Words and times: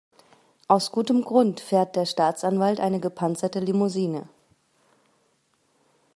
Aus 0.67 0.91
gutem 0.91 1.21
Grund 1.23 1.59
fährt 1.59 1.95
der 1.95 2.07
Staatsanwalt 2.07 2.79
eine 2.79 2.99
gepanzerte 2.99 3.59
Limousine. 3.59 4.27